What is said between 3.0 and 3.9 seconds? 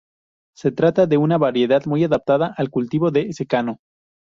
de secano.